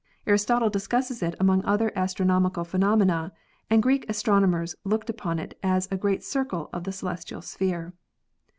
[0.25, 3.31] Aristotle discusses it among other astronomical phenomena,
[3.69, 7.93] and Greek astronomers looked upon it as a great circle of the celestial sphere.